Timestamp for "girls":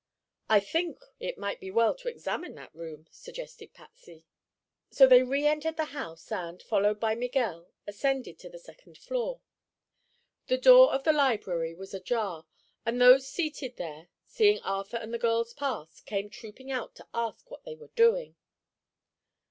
15.19-15.53